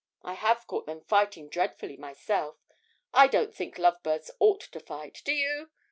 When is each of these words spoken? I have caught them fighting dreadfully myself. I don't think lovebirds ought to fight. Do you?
I 0.23 0.33
have 0.33 0.65
caught 0.65 0.87
them 0.87 1.01
fighting 1.03 1.47
dreadfully 1.47 1.95
myself. 1.95 2.57
I 3.13 3.27
don't 3.27 3.53
think 3.53 3.77
lovebirds 3.77 4.31
ought 4.39 4.61
to 4.61 4.79
fight. 4.79 5.21
Do 5.23 5.31
you? 5.31 5.69